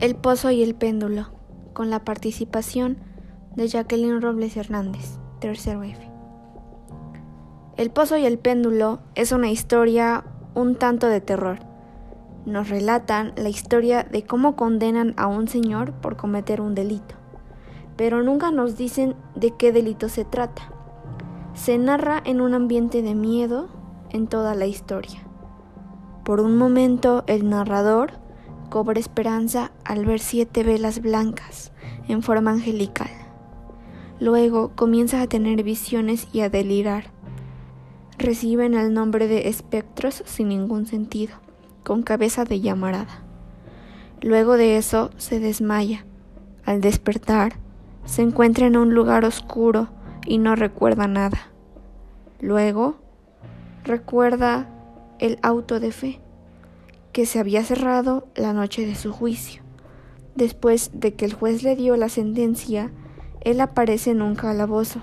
[0.00, 1.26] El Pozo y el Péndulo,
[1.72, 2.98] con la participación
[3.56, 6.08] de Jacqueline Robles Hernández, tercer F.
[7.76, 10.22] El Pozo y el Péndulo es una historia
[10.54, 11.58] un tanto de terror.
[12.46, 17.16] Nos relatan la historia de cómo condenan a un señor por cometer un delito,
[17.96, 20.70] pero nunca nos dicen de qué delito se trata.
[21.54, 23.66] Se narra en un ambiente de miedo
[24.10, 25.26] en toda la historia.
[26.24, 28.27] Por un momento el narrador
[28.68, 31.72] cobra esperanza al ver siete velas blancas
[32.08, 33.10] en forma angelical.
[34.20, 37.10] Luego comienza a tener visiones y a delirar.
[38.18, 41.36] Reciben el nombre de espectros sin ningún sentido,
[41.84, 43.22] con cabeza de llamarada.
[44.20, 46.04] Luego de eso se desmaya.
[46.64, 47.54] Al despertar,
[48.04, 49.88] se encuentra en un lugar oscuro
[50.26, 51.38] y no recuerda nada.
[52.40, 52.96] Luego,
[53.84, 54.68] recuerda
[55.20, 56.20] el auto de fe
[57.18, 59.60] que se había cerrado la noche de su juicio.
[60.36, 62.92] Después de que el juez le dio la sentencia,
[63.40, 65.00] él aparece en un calabozo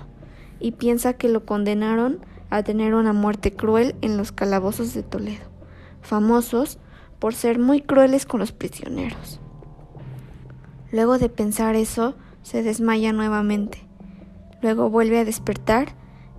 [0.58, 5.44] y piensa que lo condenaron a tener una muerte cruel en los calabozos de Toledo,
[6.00, 6.78] famosos
[7.18, 9.38] por ser muy crueles con los prisioneros.
[10.92, 13.86] Luego de pensar eso, se desmaya nuevamente.
[14.62, 15.88] Luego vuelve a despertar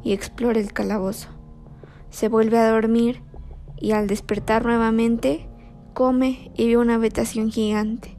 [0.03, 1.27] y explora el calabozo.
[2.09, 3.21] Se vuelve a dormir
[3.79, 5.47] y al despertar nuevamente
[5.97, 8.15] come y ve una habitación gigante.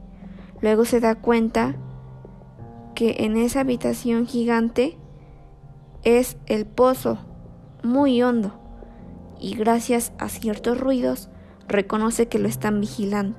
[0.59, 1.77] Luego se da cuenta
[2.93, 4.97] que en esa habitación gigante
[6.03, 7.19] es el pozo
[7.81, 8.59] muy hondo
[9.39, 11.29] y gracias a ciertos ruidos
[11.69, 13.37] reconoce que lo están vigilando.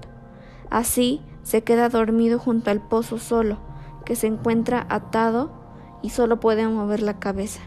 [0.71, 3.59] Así se queda dormido junto al pozo solo,
[4.07, 5.53] que se encuentra atado
[6.01, 7.61] y solo puede mover la cabeza.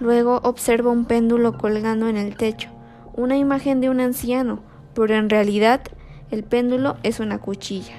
[0.00, 2.70] Luego observa un péndulo colgando en el techo,
[3.14, 5.82] una imagen de un anciano pero en realidad
[6.30, 7.94] el péndulo es una cuchilla.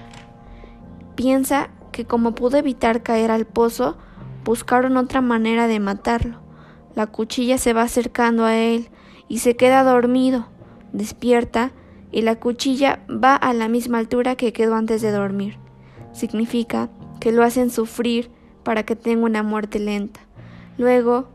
[1.16, 3.98] Piensa que como pudo evitar caer al pozo,
[4.44, 6.40] buscaron otra manera de matarlo.
[6.96, 8.90] La cuchilla se va acercando a él
[9.28, 10.48] y se queda dormido.
[10.92, 11.72] Despierta
[12.12, 15.58] y la cuchilla va a la misma altura que quedó antes de dormir.
[16.12, 18.30] Significa que lo hacen sufrir
[18.64, 20.22] para que tenga una muerte lenta.
[20.78, 21.30] Luego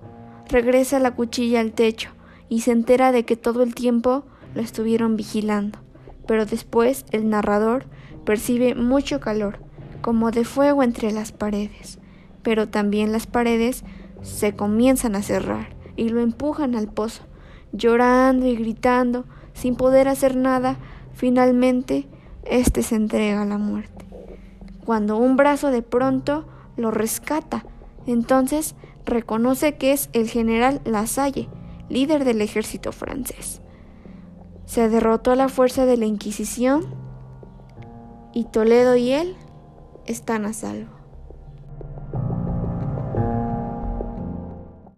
[0.49, 2.11] regresa la cuchilla al techo
[2.49, 5.79] y se entera de que todo el tiempo lo estuvieron vigilando,
[6.27, 7.87] pero después el narrador
[8.25, 9.59] percibe mucho calor,
[10.01, 11.99] como de fuego entre las paredes,
[12.43, 13.85] pero también las paredes
[14.23, 17.23] se comienzan a cerrar y lo empujan al pozo,
[17.73, 20.77] llorando y gritando, sin poder hacer nada,
[21.15, 22.07] finalmente
[22.45, 24.07] éste se entrega a la muerte.
[24.85, 27.65] Cuando un brazo de pronto lo rescata,
[28.07, 31.49] entonces reconoce que es el general Lasalle,
[31.89, 33.61] líder del ejército francés.
[34.69, 36.85] Se derrotó a la fuerza de la Inquisición
[38.35, 39.35] y Toledo y él
[40.05, 40.98] están a salvo.